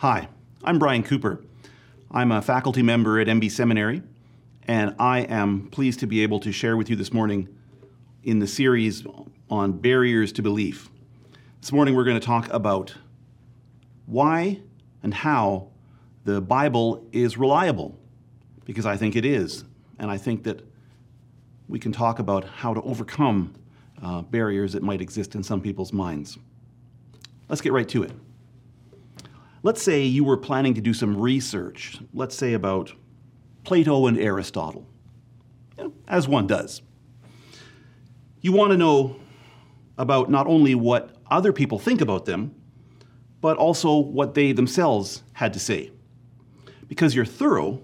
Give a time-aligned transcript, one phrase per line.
[0.00, 0.28] Hi,
[0.62, 1.42] I'm Brian Cooper.
[2.12, 4.00] I'm a faculty member at MB Seminary,
[4.62, 7.48] and I am pleased to be able to share with you this morning
[8.22, 9.04] in the series
[9.50, 10.88] on barriers to belief.
[11.60, 12.94] This morning we're going to talk about
[14.06, 14.60] why
[15.02, 15.70] and how
[16.22, 17.98] the Bible is reliable,
[18.64, 19.64] because I think it is,
[19.98, 20.64] and I think that
[21.68, 23.52] we can talk about how to overcome
[24.00, 26.38] uh, barriers that might exist in some people's minds.
[27.48, 28.12] Let's get right to it.
[29.62, 32.92] Let's say you were planning to do some research, let's say about
[33.64, 34.86] Plato and Aristotle,
[35.76, 36.80] you know, as one does.
[38.40, 39.16] You want to know
[39.98, 42.54] about not only what other people think about them,
[43.40, 45.90] but also what they themselves had to say.
[46.86, 47.80] Because you're thorough,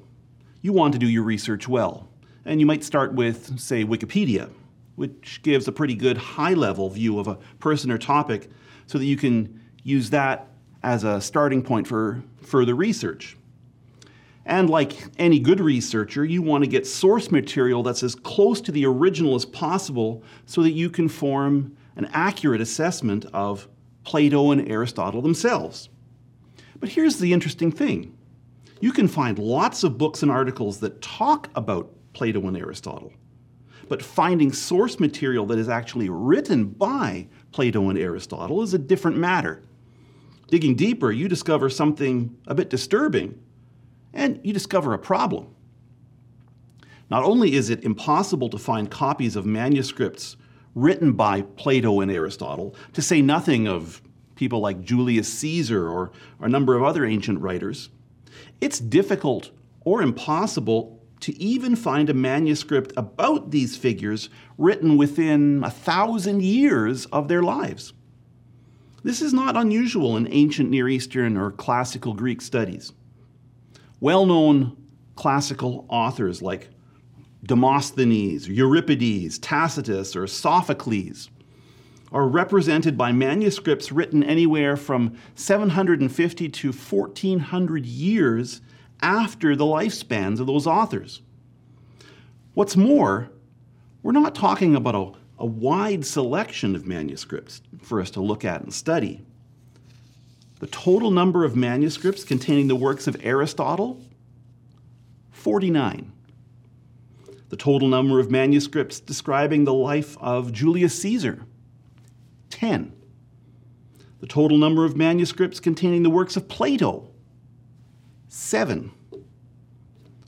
[0.62, 2.08] you want to do your research well.
[2.44, 4.50] And you might start with, say, Wikipedia,
[4.94, 8.48] which gives a pretty good high level view of a person or topic
[8.86, 10.48] so that you can use that
[10.84, 13.38] as a starting point for further research.
[14.44, 18.70] And like any good researcher, you want to get source material that's as close to
[18.70, 23.66] the original as possible so that you can form an accurate assessment of
[24.04, 25.88] Plato and Aristotle themselves.
[26.78, 28.14] But here's the interesting thing
[28.80, 33.14] you can find lots of books and articles that talk about Plato and Aristotle.
[33.88, 39.16] But finding source material that is actually written by Plato and Aristotle is a different
[39.16, 39.62] matter.
[40.54, 43.42] Digging deeper, you discover something a bit disturbing,
[44.12, 45.52] and you discover a problem.
[47.10, 50.36] Not only is it impossible to find copies of manuscripts
[50.76, 54.00] written by Plato and Aristotle, to say nothing of
[54.36, 57.90] people like Julius Caesar or, or a number of other ancient writers,
[58.60, 65.70] it's difficult or impossible to even find a manuscript about these figures written within a
[65.70, 67.92] thousand years of their lives.
[69.04, 72.92] This is not unusual in ancient Near Eastern or classical Greek studies.
[74.00, 74.78] Well known
[75.14, 76.70] classical authors like
[77.44, 81.28] Demosthenes, Euripides, Tacitus, or Sophocles
[82.12, 88.62] are represented by manuscripts written anywhere from 750 to 1400 years
[89.02, 91.20] after the lifespans of those authors.
[92.54, 93.30] What's more,
[94.02, 98.62] we're not talking about a, a wide selection of manuscripts for us to look at
[98.62, 99.24] and study.
[100.60, 104.00] The total number of manuscripts containing the works of Aristotle
[105.32, 106.12] 49.
[107.50, 111.44] The total number of manuscripts describing the life of Julius Caesar
[112.50, 112.92] 10.
[114.20, 117.10] The total number of manuscripts containing the works of Plato
[118.28, 118.90] 7.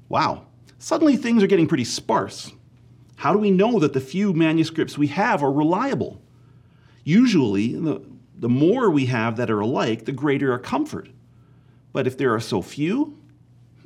[0.08, 0.46] Wow,
[0.78, 2.52] suddenly things are getting pretty sparse.
[3.16, 6.22] How do we know that the few manuscripts we have are reliable?
[7.04, 8.02] Usually, the,
[8.38, 11.08] the more we have that are alike, the greater our comfort.
[11.92, 13.18] But if there are so few,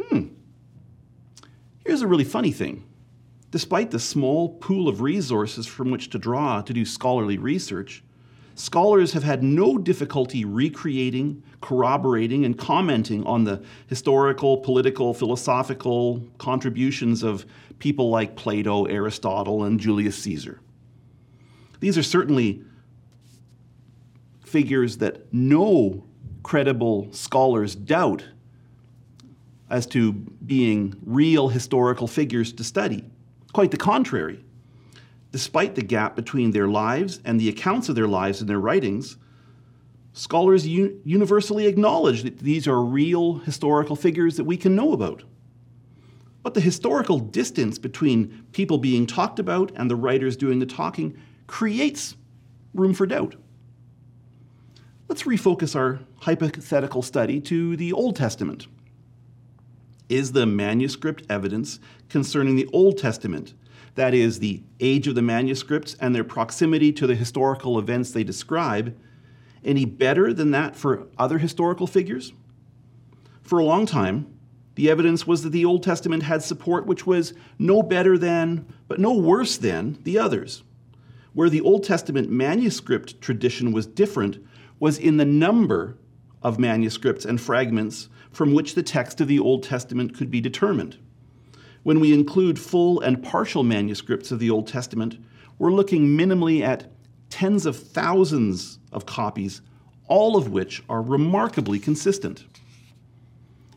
[0.01, 0.29] hmm.
[1.85, 2.85] Here's a really funny thing.
[3.51, 8.03] Despite the small pool of resources from which to draw to do scholarly research,
[8.61, 17.23] scholars have had no difficulty recreating, corroborating, and commenting on the historical, political, philosophical contributions
[17.23, 17.47] of
[17.79, 20.61] people like Plato, Aristotle, and Julius Caesar.
[21.81, 22.63] These are certainly
[24.45, 26.05] figures that no
[26.43, 28.25] credible scholars doubt
[29.71, 33.05] as to being real historical figures to study.
[33.53, 34.45] Quite the contrary.
[35.33, 39.17] Despite the gap between their lives and the accounts of their lives in their writings,
[40.13, 45.23] scholars u- universally acknowledge that these are real historical figures that we can know about.
[46.43, 51.17] But the historical distance between people being talked about and the writers doing the talking
[51.47, 52.17] creates
[52.75, 53.37] room for doubt.
[55.09, 58.69] Let's refocus our hypothetical study to the Old Testament.
[60.09, 63.55] Is the manuscript evidence concerning the Old Testament,
[63.95, 68.25] that is, the age of the manuscripts and their proximity to the historical events they
[68.25, 68.97] describe,
[69.65, 72.33] any better than that for other historical figures?
[73.43, 74.27] For a long time,
[74.77, 79.01] the evidence was that the Old Testament had support which was no better than, but
[79.01, 80.63] no worse than, the others.
[81.33, 84.39] Where the Old Testament manuscript tradition was different
[84.79, 85.99] was in the number
[86.43, 90.97] of manuscripts and fragments from which the text of the Old Testament could be determined.
[91.83, 95.19] When we include full and partial manuscripts of the Old Testament,
[95.59, 96.91] we're looking minimally at
[97.31, 99.63] tens of thousands of copies,
[100.07, 102.45] all of which are remarkably consistent.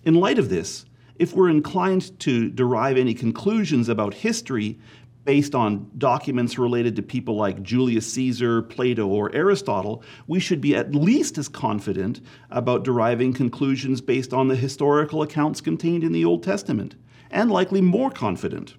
[0.03, 0.85] In light of this,
[1.15, 4.79] if we're inclined to derive any conclusions about history
[5.23, 10.75] based on documents related to people like Julius Caesar, Plato, or Aristotle, we should be
[10.75, 16.25] at least as confident about deriving conclusions based on the historical accounts contained in the
[16.25, 16.95] Old Testament,
[17.33, 18.75] and likely more confident.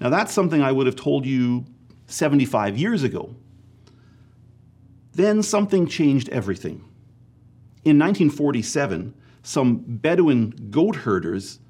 [0.00, 1.64] Now, that's something I would have told you
[2.06, 3.34] 75 years ago.
[5.12, 6.82] Then something changed everything.
[7.84, 11.60] In 1947, some Bedouin goat herders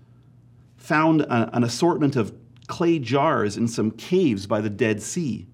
[0.76, 2.34] found a, an assortment of
[2.68, 5.46] clay jars in some caves by the Dead Sea.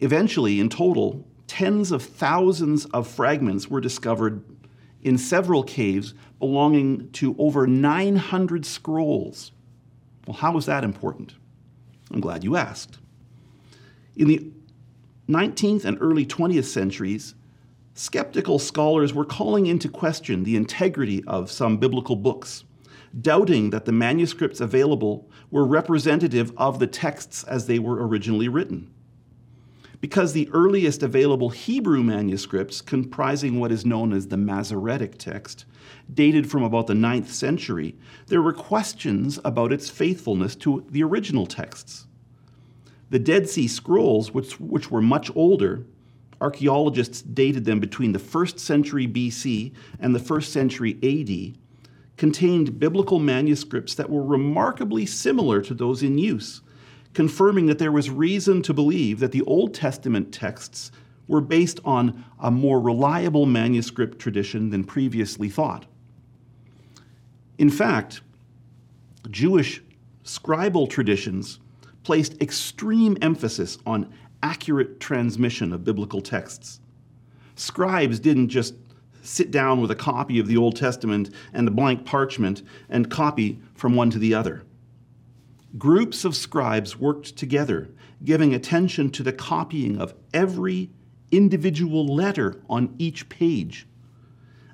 [0.00, 4.44] Eventually, in total, tens of thousands of fragments were discovered
[5.02, 9.52] in several caves belonging to over 900 scrolls.
[10.26, 11.34] Well, how is that important?
[12.10, 12.98] I'm glad you asked.
[14.16, 14.50] In the
[15.28, 17.34] 19th and early 20th centuries,
[17.94, 22.64] skeptical scholars were calling into question the integrity of some biblical books
[23.20, 28.90] doubting that the manuscripts available were representative of the texts as they were originally written.
[30.00, 35.64] Because the earliest available Hebrew manuscripts, comprising what is known as the Masoretic text,
[36.12, 37.96] dated from about the 9th century,
[38.28, 42.06] there were questions about its faithfulness to the original texts.
[43.10, 45.84] The Dead Sea Scrolls, which, which were much older,
[46.40, 51.58] archaeologists dated them between the 1st century BC and the 1st century AD,
[52.16, 56.60] contained biblical manuscripts that were remarkably similar to those in use,
[57.18, 60.92] confirming that there was reason to believe that the Old Testament texts
[61.26, 65.84] were based on a more reliable manuscript tradition than previously thought.
[67.58, 68.20] In fact,
[69.32, 69.82] Jewish
[70.22, 71.58] scribal traditions
[72.04, 76.78] placed extreme emphasis on accurate transmission of biblical texts.
[77.56, 78.74] Scribes didn't just
[79.22, 83.60] sit down with a copy of the Old Testament and a blank parchment and copy
[83.74, 84.62] from one to the other.
[85.76, 87.90] Groups of scribes worked together,
[88.24, 90.90] giving attention to the copying of every
[91.30, 93.86] individual letter on each page.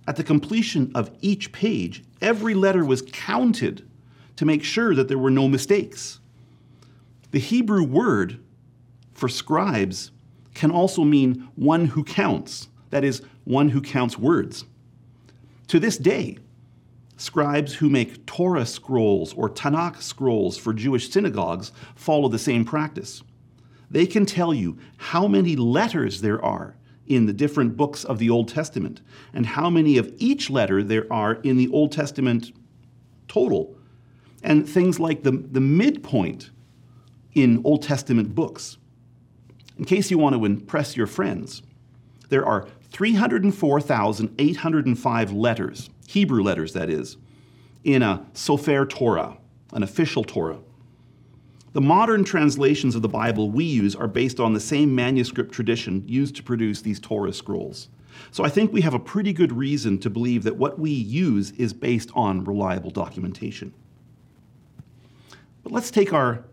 [0.07, 3.89] At the completion of each page, every letter was counted
[4.37, 6.21] to make sure that there were no mistakes.
[7.33, 8.39] The Hebrew word
[9.13, 10.13] for scribes
[10.55, 14.65] can also mean one who counts, that is, one who counts words.
[15.69, 16.39] To this day,
[17.17, 23.23] scribes who make Torah scrolls or Tanakh scrolls for Jewish synagogues follow the same practice.
[23.91, 26.77] They can tell you how many letters there are
[27.07, 29.01] in the different books of the Old Testament
[29.33, 32.51] and how many of each letter there are in the Old Testament
[33.29, 33.77] total.
[34.43, 36.51] And things like the, the midpoint
[37.35, 38.79] in Old Testament books.
[39.79, 41.63] In case you want to impress your friends,
[42.29, 47.17] there are 304,805 letters, Hebrew letters that is,
[47.83, 49.37] in a Sefer Torah,
[49.73, 50.59] an official Torah.
[51.73, 56.05] The modern translations of the Bible we use are based on the same manuscript tradition
[56.07, 57.89] used to produce these Torah scrolls.
[58.31, 61.51] So I think we have a pretty good reason to believe that what we use
[61.53, 63.75] is based on reliable documentation.
[65.65, 66.45] But let's take our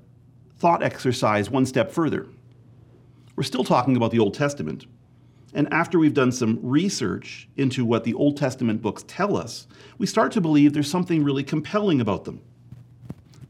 [0.57, 2.27] thought exercise one step further.
[3.35, 4.85] We're still talking about the Old Testament,
[5.53, 9.67] and after we've done some research into what the Old Testament books tell us,
[9.97, 12.41] we start to believe there's something really compelling about them.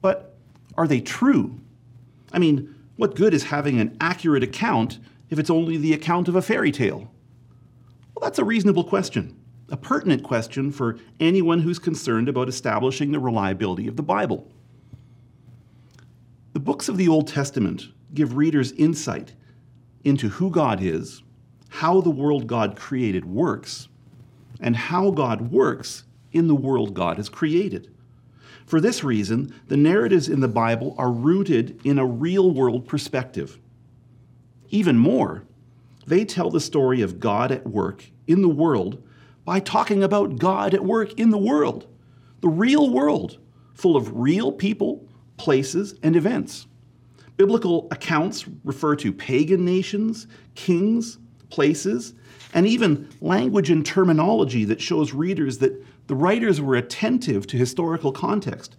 [0.02, 0.36] But
[0.78, 1.60] are they true?
[2.34, 5.00] I mean, what good is having an accurate account
[5.30, 7.12] if it's only the account of a fairy tale?
[8.16, 9.40] Well, that's a reasonable question,
[9.70, 14.52] a pertinent question for anyone who's concerned about establishing the reliability of the Bible.
[16.54, 19.34] The books of the Old Testament give readers insight
[20.04, 21.22] into who God is
[21.72, 23.88] how the world God created works
[24.60, 27.90] and how God works in the world God has created.
[28.66, 33.58] For this reason, the narratives in the Bible are rooted in a real world perspective.
[34.70, 35.44] Even more,
[36.06, 39.02] they tell the story of God at work in the world
[39.46, 41.88] by talking about God at work in the world,
[42.42, 43.38] the real world,
[43.74, 46.68] full of real people, places, and events.
[47.38, 51.18] Biblical accounts refer to pagan nations, kings,
[51.52, 52.14] places,
[52.54, 58.12] and even language and terminology that shows readers that the writers were attentive to historical
[58.12, 58.76] context,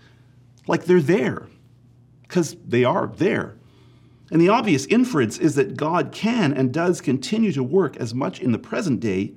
[0.66, 1.48] like they're there,
[2.22, 3.56] because they are there.
[4.30, 8.40] And the obvious inference is that God can and does continue to work as much
[8.40, 9.34] in the present day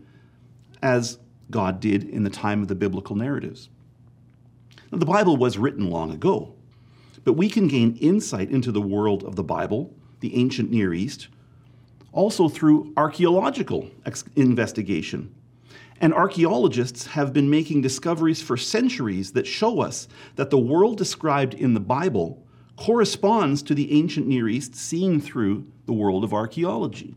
[0.81, 1.19] as
[1.51, 3.69] God did in the time of the biblical narratives.
[4.91, 6.55] Now, the Bible was written long ago,
[7.23, 11.27] but we can gain insight into the world of the Bible, the ancient Near East,
[12.15, 13.91] also through archaeological
[14.37, 15.35] investigation.
[15.99, 21.53] And archaeologists have been making discoveries for centuries that show us that the world described
[21.53, 22.41] in the Bible
[22.77, 27.15] corresponds to the ancient Near East seen through the world of archaeology.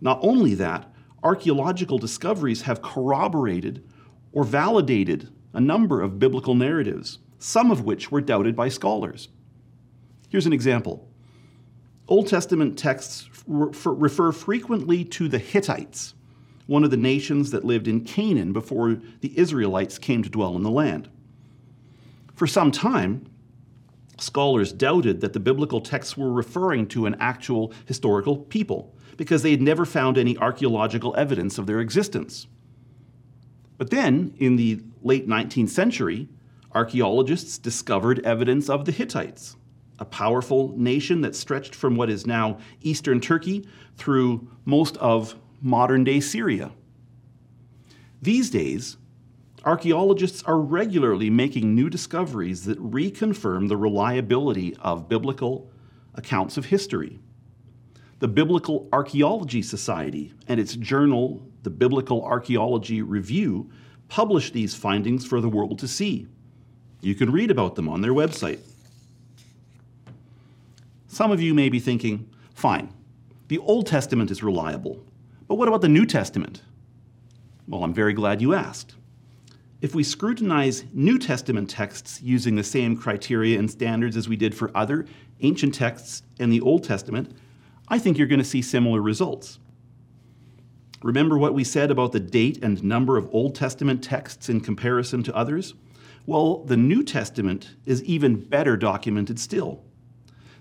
[0.00, 0.90] Not only that,
[1.22, 3.84] archaeological discoveries have corroborated
[4.32, 9.28] or validated a number of biblical narratives, some of which were doubted by scholars.
[10.30, 11.07] Here's an example
[12.08, 16.14] Old Testament texts refer frequently to the Hittites,
[16.66, 20.62] one of the nations that lived in Canaan before the Israelites came to dwell in
[20.62, 21.10] the land.
[22.34, 23.26] For some time,
[24.18, 29.50] scholars doubted that the biblical texts were referring to an actual historical people because they
[29.50, 32.46] had never found any archaeological evidence of their existence.
[33.76, 36.28] But then, in the late 19th century,
[36.72, 39.56] archaeologists discovered evidence of the Hittites,
[39.98, 46.04] a powerful nation that stretched from what is now eastern Turkey through most of modern
[46.04, 46.70] day Syria.
[48.22, 48.96] These days,
[49.64, 55.70] archaeologists are regularly making new discoveries that reconfirm the reliability of biblical
[56.14, 57.18] accounts of history.
[58.18, 63.70] The Biblical Archaeology Society and its journal, the Biblical Archaeology Review,
[64.08, 66.26] publish these findings for the world to see.
[67.00, 68.58] You can read about them on their website.
[71.18, 72.94] Some of you may be thinking, fine,
[73.48, 75.04] the Old Testament is reliable.
[75.48, 76.62] But what about the New Testament?
[77.66, 78.94] Well, I'm very glad you asked.
[79.80, 84.54] If we scrutinize New Testament texts using the same criteria and standards as we did
[84.54, 85.06] for other
[85.40, 87.36] ancient texts in the Old Testament,
[87.88, 89.58] I think you're going to see similar results.
[91.02, 95.24] Remember what we said about the date and number of Old Testament texts in comparison
[95.24, 95.74] to others?
[96.26, 99.82] Well, the New Testament is even better documented still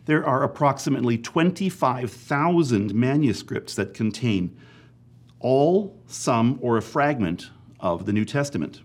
[0.08, 4.58] there are approximately 25,000 manuscripts that contain
[5.40, 8.82] all, some, or a fragment of the New Testament.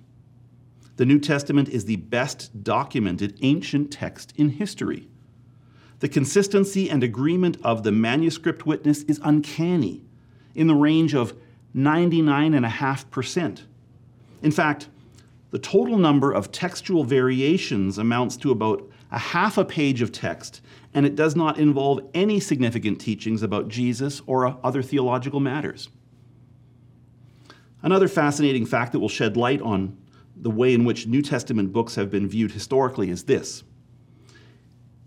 [0.97, 5.09] The New Testament is the best documented ancient text in history.
[6.00, 10.02] The consistency and agreement of the manuscript witness is uncanny,
[10.57, 11.35] in the range of
[11.75, 13.62] 99.5%.
[14.43, 14.88] In fact,
[15.52, 20.62] the total number of textual variations amounts to about a half a page of text,
[20.95, 25.90] and it does not involve any significant teachings about Jesus or uh, other theological matters.
[27.83, 29.99] Another fascinating fact that will shed light on
[30.35, 33.62] the way in which New Testament books have been viewed historically is this.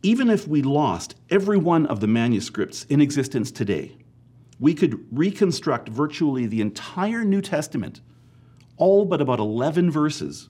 [0.03, 3.97] Even if we lost every one of the manuscripts in existence today,
[4.59, 8.01] we could reconstruct virtually the entire New Testament,
[8.77, 10.50] all but about 11 verses,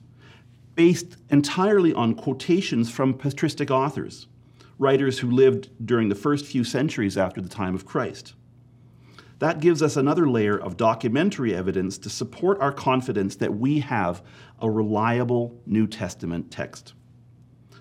[0.76, 4.28] based entirely on quotations from patristic authors,
[4.78, 8.34] writers who lived during the first few centuries after the time of Christ.
[9.38, 14.22] That gives us another layer of documentary evidence to support our confidence that we have
[14.60, 16.94] a reliable New Testament text.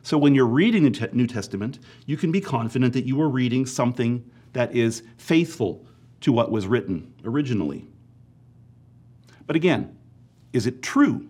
[0.01, 3.65] So when you're reading the New Testament, you can be confident that you are reading
[3.65, 5.85] something that is faithful
[6.21, 7.87] to what was written originally.
[9.47, 9.97] But again,
[10.53, 11.29] is it true?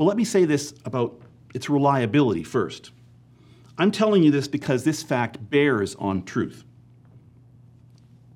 [0.00, 1.20] Well, let me say this about
[1.52, 2.90] its reliability first.
[3.76, 6.64] I'm telling you this because this fact bears on truth.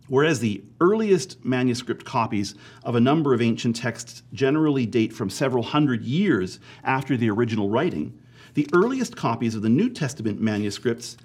[0.09, 5.63] Whereas the earliest manuscript copies of a number of ancient texts generally date from several
[5.63, 8.13] hundred years after the original writing,
[8.53, 11.17] the earliest copies of the New Testament manuscripts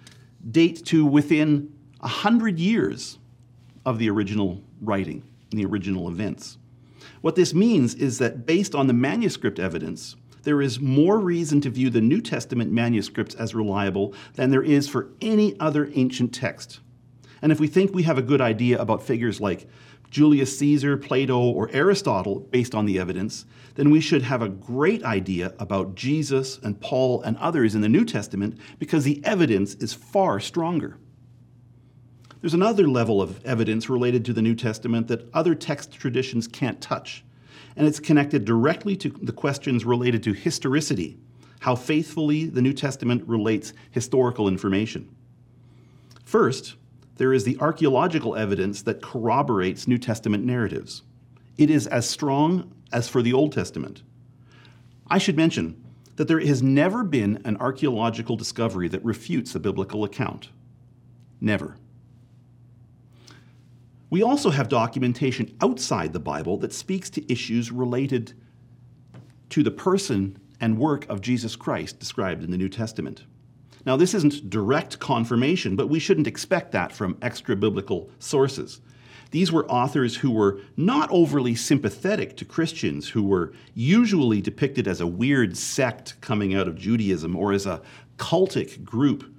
[0.51, 1.69] date to within
[1.99, 3.17] a hundred years
[3.85, 6.57] of the original writing, the original events.
[7.19, 11.69] What this means is that based on the manuscript evidence, there is more reason to
[11.69, 16.79] view the New Testament manuscripts as reliable than there is for any other ancient text.
[17.41, 19.67] And if we think we have a good idea about figures like
[20.09, 25.03] Julius Caesar, Plato, or Aristotle based on the evidence, then we should have a great
[25.03, 29.93] idea about Jesus and Paul and others in the New Testament because the evidence is
[29.93, 30.97] far stronger.
[32.41, 36.81] There's another level of evidence related to the New Testament that other text traditions can't
[36.81, 37.23] touch
[37.79, 41.17] and it's connected directly to the questions related to historicity,
[41.61, 45.09] how faithfully the New Testament relates historical information.
[46.25, 46.75] First,
[47.15, 51.03] there is the archaeological evidence that corroborates New Testament narratives.
[51.57, 54.03] It is as strong as for the Old Testament.
[55.07, 55.81] I should mention
[56.17, 60.49] that there has never been an archaeological discovery that refutes a biblical account.
[61.39, 61.77] Never.
[64.09, 68.33] We also have documentation outside the Bible that speaks to issues related
[69.49, 73.23] to the person and work of Jesus Christ described in the New Testament.
[73.85, 78.81] Now, this isn't direct confirmation, but we shouldn't expect that from extra biblical sources.
[79.31, 85.01] These were authors who were not overly sympathetic to Christians, who were usually depicted as
[85.01, 87.81] a weird sect coming out of Judaism or as a
[88.17, 89.31] cultic group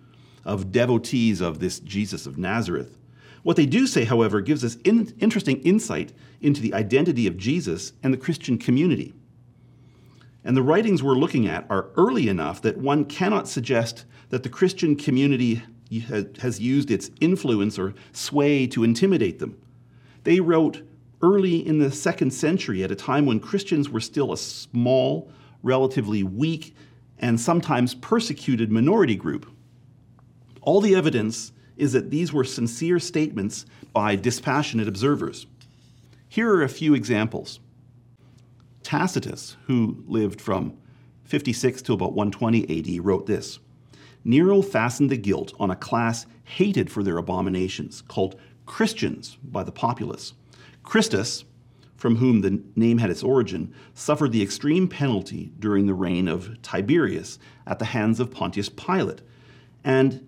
[0.45, 2.97] of devotees of this Jesus of Nazareth.
[3.43, 7.93] What they do say, however, gives us in- interesting insight into the identity of Jesus
[8.03, 9.15] and the Christian community.
[10.45, 14.49] And the writings we're looking at are early enough that one cannot suggest that the
[14.49, 15.63] Christian community
[16.41, 19.61] has used its influence or sway to intimidate them.
[20.25, 20.83] They wrote
[21.23, 25.31] early in the second century at a time when Christians were still a small,
[25.63, 26.75] relatively weak,
[27.19, 29.51] and sometimes persecuted minority group.
[30.63, 35.47] All the evidence is that these were sincere statements by dispassionate observers.
[36.29, 37.59] Here are a few examples.
[38.83, 40.77] Tacitus, who lived from
[41.25, 43.59] 56 to about 120 AD, wrote this
[44.25, 49.73] Nero fastened the guilt on a class hated for their abominations, called Christians by the
[49.73, 50.35] populace.
[50.83, 51.45] Christus,
[51.97, 56.61] from whom the name had its origin, suffered the extreme penalty during the reign of
[56.63, 59.23] Tiberius at the hands of Pontius Pilate.
[59.85, 60.27] And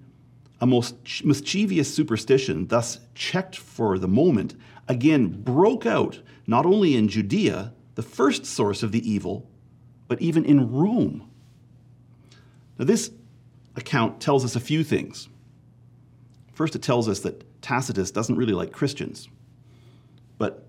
[0.63, 4.55] a most mischievous superstition, thus checked for the moment,
[4.87, 9.51] again broke out not only in Judea, the first source of the evil,
[10.07, 11.29] but even in Rome.
[12.79, 13.11] Now, this
[13.75, 15.29] account tells us a few things.
[16.53, 19.29] First, it tells us that Tacitus doesn't really like Christians.
[20.39, 20.65] But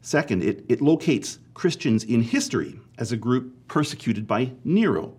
[0.00, 5.14] second, it, it locates Christians in history as a group persecuted by Nero.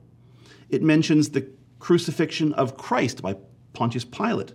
[0.69, 1.47] It mentions the
[1.79, 3.37] crucifixion of Christ by
[3.73, 4.53] Pontius Pilate.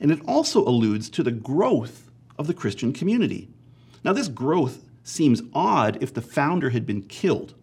[0.00, 3.48] And it also alludes to the growth of the Christian community.
[4.02, 7.54] Now, this growth seems odd if the founder had been killed.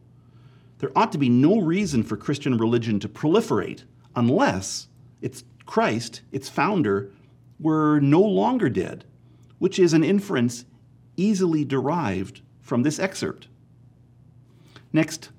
[0.79, 3.83] There ought to be no reason for Christian religion to proliferate
[4.15, 4.87] unless
[5.21, 7.11] its Christ, its founder,
[7.59, 9.03] were no longer dead,
[9.57, 10.65] which is an inference
[11.15, 13.47] easily derived from this excerpt.
[14.93, 15.29] Next,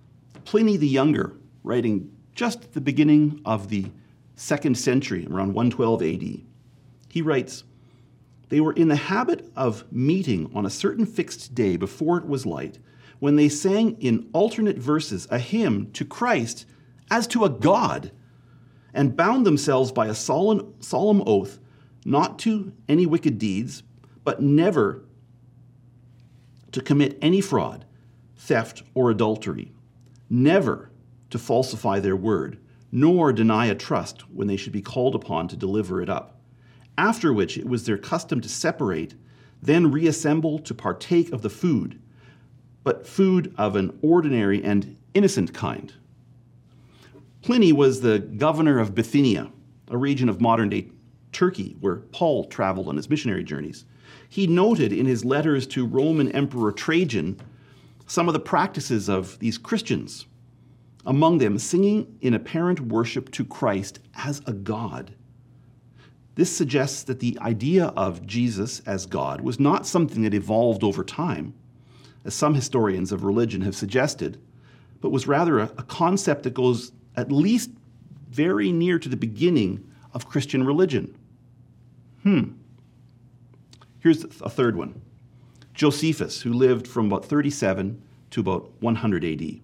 [0.44, 3.86] Pliny the Younger, writing just at the beginning of the
[4.38, 6.40] second century, around 112 AD,
[7.08, 7.64] he writes,
[8.48, 12.46] They were in the habit of meeting on a certain fixed day before it was
[12.46, 12.78] light,
[13.18, 16.66] when they sang in alternate verses a hymn to Christ
[17.10, 18.12] as to a God,
[18.94, 21.58] and bound themselves by a solemn, solemn oath
[22.04, 23.82] not to any wicked deeds,
[24.22, 25.04] but never
[26.70, 27.84] to commit any fraud,
[28.36, 29.72] theft, or adultery,
[30.30, 30.90] never
[31.30, 32.58] to falsify their word,
[32.90, 36.40] nor deny a trust when they should be called upon to deliver it up.
[36.96, 39.14] After which it was their custom to separate,
[39.62, 42.00] then reassemble to partake of the food,
[42.84, 45.92] but food of an ordinary and innocent kind.
[47.42, 49.50] Pliny was the governor of Bithynia,
[49.88, 50.90] a region of modern day
[51.32, 53.84] Turkey, where Paul traveled on his missionary journeys.
[54.28, 57.40] He noted in his letters to Roman Emperor Trajan
[58.06, 60.26] some of the practices of these Christians,
[61.06, 65.14] among them singing in apparent worship to Christ as a God.
[66.34, 71.02] This suggests that the idea of Jesus as God was not something that evolved over
[71.02, 71.54] time,
[72.24, 74.40] as some historians of religion have suggested,
[75.00, 77.70] but was rather a, a concept that goes at least
[78.30, 81.16] very near to the beginning of Christian religion.
[82.22, 82.52] Hmm.
[84.00, 85.00] Here's a third one
[85.74, 89.60] Josephus, who lived from about 37 to about 100 AD.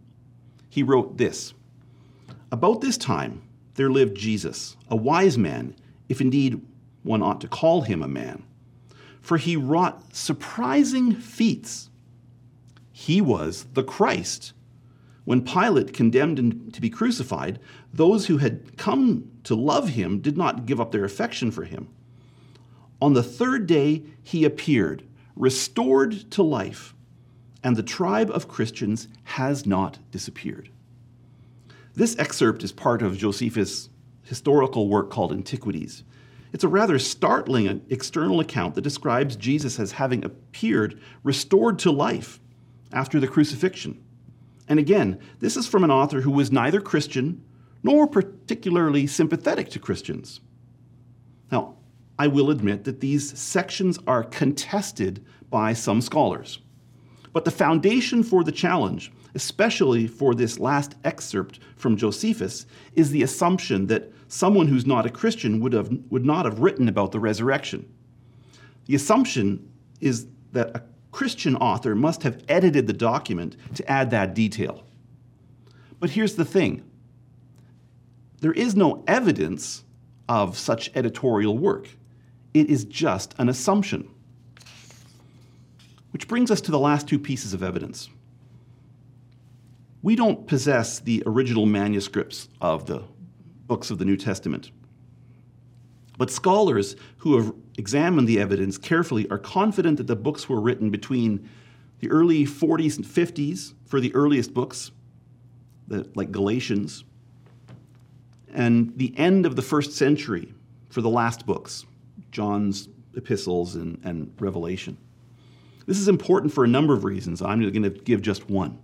[0.75, 1.55] He wrote this
[2.51, 3.43] About this time
[3.77, 5.77] there lived Jesus, a wise man,
[6.09, 6.61] if indeed
[7.05, 8.43] one ought to call him a man,
[9.21, 11.91] for he wrought surprising feats.
[12.91, 14.53] He was the Christ.
[15.25, 17.61] When Pilate condemned him to be crucified,
[17.93, 21.87] those who had come to love him did not give up their affection for him.
[23.01, 25.05] On the third day, he appeared,
[25.37, 26.97] restored to life,
[27.65, 30.69] and the tribe of Christians has not disappeared.
[31.95, 33.89] This excerpt is part of Josephus'
[34.23, 36.05] historical work called Antiquities.
[36.53, 42.39] It's a rather startling external account that describes Jesus as having appeared restored to life
[42.93, 44.01] after the crucifixion.
[44.69, 47.43] And again, this is from an author who was neither Christian
[47.83, 50.41] nor particularly sympathetic to Christians.
[51.51, 51.77] Now,
[52.19, 56.61] I will admit that these sections are contested by some scholars.
[57.35, 63.25] But the foundation for the challenge, especially for this last excerpt from Josephus, is the
[63.25, 67.19] assumption that someone who's not a Christian would, have, would not have written about the
[67.19, 67.93] resurrection.
[68.87, 69.69] The assumption
[70.01, 74.85] is that a Christian author must have edited the document to add that detail.
[75.99, 76.85] But here's the thing
[78.41, 79.83] there is no evidence
[80.29, 81.89] of such editorial work.
[82.53, 84.14] It is just an assumption.
[86.15, 88.09] Which brings us to the last two pieces of evidence.
[90.01, 93.03] We don't possess the original manuscripts of the
[93.67, 94.71] books of the New Testament.
[96.17, 100.89] But scholars who have examined the evidence carefully are confident that the books were written
[100.89, 101.51] between
[101.99, 104.93] the early 40s and 50s for the earliest books,
[105.89, 107.03] the, like Galatians,
[108.53, 110.55] and the end of the first century
[110.91, 111.85] for the last books,
[112.31, 114.97] John's epistles and, and Revelation.
[115.87, 117.43] This is important for a number of reasons.
[117.43, 118.79] I'm going to give just one.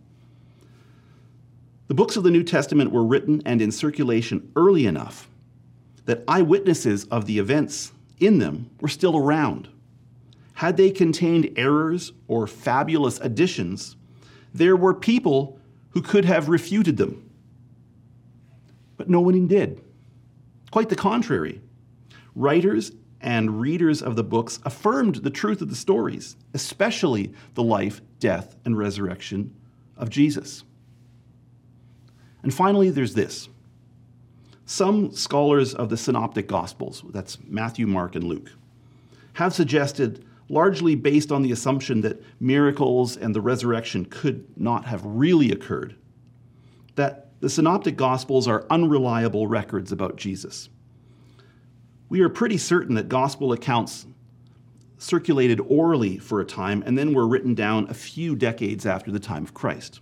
[1.89, 5.29] The books of the New Testament were written and in circulation early enough
[6.05, 9.69] that eyewitnesses of the events in them were still around.
[10.55, 13.97] Had they contained errors or fabulous additions,
[14.55, 15.59] there were people
[15.91, 17.29] who could have refuted them.
[18.97, 19.81] But no one did.
[20.71, 21.61] Quite the contrary.
[22.35, 28.01] Writers and readers of the books affirmed the truth of the stories, especially the life,
[28.19, 29.55] death, and resurrection
[29.97, 30.65] of Jesus.
[32.43, 33.49] And finally, there's this.
[34.65, 38.53] Some scholars of the Synoptic Gospels, that's Matthew, Mark, and Luke,
[39.35, 45.05] have suggested, largely based on the assumption that miracles and the resurrection could not have
[45.05, 45.97] really occurred,
[46.95, 50.69] that the Synoptic Gospels are unreliable records about Jesus
[52.11, 54.05] we are pretty certain that gospel accounts
[54.99, 59.21] circulated orally for a time and then were written down a few decades after the
[59.21, 60.01] time of Christ.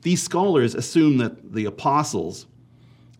[0.00, 2.46] These scholars assume that the apostles,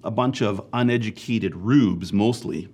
[0.03, 2.69] a bunch of uneducated rubes mostly,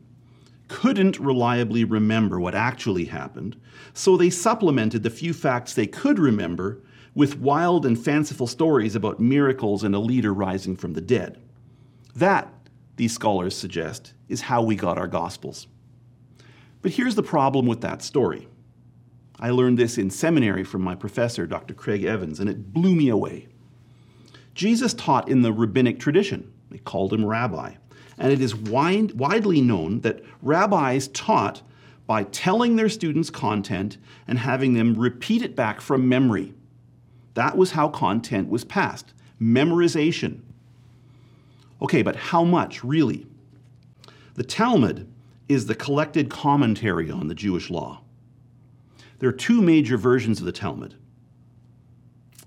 [0.69, 3.57] couldn't reliably remember what actually happened,
[3.95, 6.83] so they supplemented the few facts they could remember
[7.15, 11.41] with wild and fanciful stories about miracles and a leader rising from the dead.
[12.15, 12.58] That
[12.99, 15.67] these scholars suggest, is how we got our Gospels.
[16.83, 18.49] But here's the problem with that story.
[19.41, 21.75] I learned this in seminary from my professor, Dr.
[21.75, 23.49] Craig Evans, and it blew me away.
[24.55, 26.53] Jesus taught in the rabbinic tradition.
[26.71, 27.75] They called him rabbi.
[28.19, 31.63] And it is wide, widely known that rabbis taught
[32.09, 36.55] by telling their students content and having them repeat it back from memory.
[37.35, 40.41] That was how content was passed memorization.
[41.81, 43.27] Okay, but how much, really?
[44.35, 45.09] The Talmud
[45.49, 48.03] is the collected commentary on the Jewish law.
[49.19, 50.95] There are two major versions of the Talmud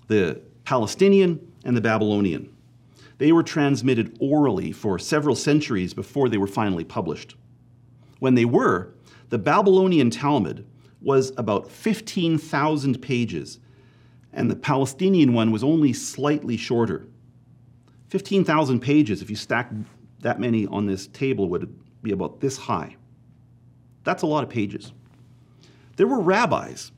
[0.08, 2.54] the Palestinian and the Babylonian.
[3.18, 7.36] They were transmitted orally for several centuries before they were finally published.
[8.18, 8.94] When they were,
[9.30, 10.66] the Babylonian Talmud
[11.00, 13.58] was about 15,000 pages,
[14.32, 17.06] and the Palestinian one was only slightly shorter.
[18.12, 19.70] 15,000 pages, if you stack
[20.20, 22.94] that many on this table, would be about this high.
[24.04, 24.92] That's a lot of pages.
[25.96, 26.92] There were rabbis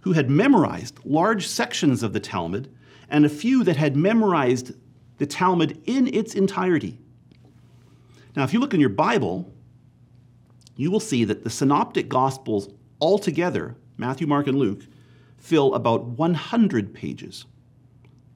[0.00, 2.70] who had memorized large sections of the Talmud
[3.08, 4.72] and a few that had memorized
[5.16, 6.98] the Talmud in its entirety.
[8.36, 9.50] Now, if you look in your Bible,
[10.76, 12.68] you will see that the synoptic gospels
[13.00, 14.82] altogether, Matthew, Mark, and Luke,
[15.38, 17.46] fill about 100 pages.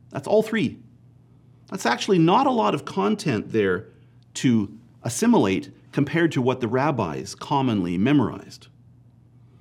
[0.08, 0.78] That's all three
[1.72, 3.86] that's actually not a lot of content there
[4.34, 8.68] to assimilate compared to what the rabbis commonly memorized.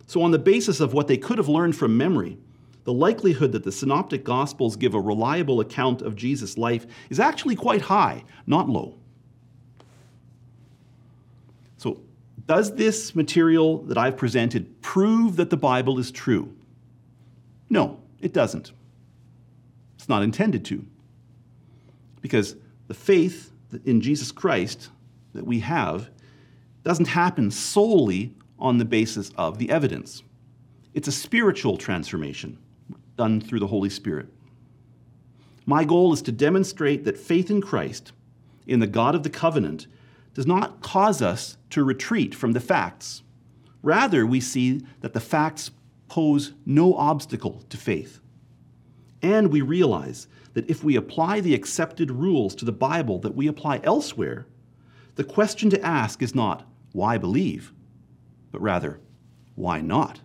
[0.08, 2.38] So, on the basis of what they could have learned from memory,
[2.84, 7.56] the likelihood that the Synoptic Gospels give a reliable account of Jesus' life is actually
[7.56, 8.98] quite high, not low.
[11.78, 12.02] So,
[12.46, 16.54] does this material that I've presented prove that the Bible is true?
[17.70, 18.74] No, it doesn't.
[19.96, 20.86] It's not intended to.
[22.22, 22.56] Because
[22.88, 23.52] the faith
[23.86, 24.90] in Jesus Christ
[25.34, 26.10] that we have
[26.84, 30.24] doesn't happen solely on the basis of the evidence.
[30.94, 32.58] It's a spiritual transformation
[33.18, 34.28] done through the Holy Spirit.
[35.66, 38.12] My goal is to demonstrate that faith in Christ,
[38.68, 39.88] in the God of the covenant,
[40.34, 43.22] does not cause us to retreat from the facts.
[43.84, 45.72] Rather, we see that the facts
[46.08, 48.20] pose no obstacle to faith.
[49.22, 53.48] And we realize that if we apply the accepted rules to the Bible that we
[53.48, 54.48] apply elsewhere,
[55.16, 57.74] the question to ask is not, why believe,
[58.52, 59.00] but rather,
[59.56, 60.22] why not?